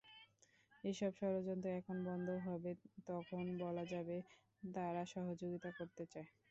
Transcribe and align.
এসব 0.83 1.11
ষড়যন্ত্র 1.19 1.67
যখন 1.75 1.97
বন্ধ 2.07 2.27
হবে, 2.47 2.71
তখন 3.07 3.43
বলা 3.59 3.83
যাবে 3.93 4.17
তারা 4.63 5.01
সহযোগিতা 5.13 5.69
করতে 5.79 6.03
চায়। 6.11 6.27